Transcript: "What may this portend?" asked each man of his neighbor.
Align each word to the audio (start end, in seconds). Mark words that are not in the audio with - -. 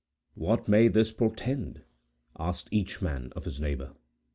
"What 0.33 0.67
may 0.67 0.87
this 0.87 1.11
portend?" 1.11 1.83
asked 2.39 2.69
each 2.71 3.03
man 3.03 3.31
of 3.35 3.45
his 3.45 3.61
neighbor. 3.61 3.91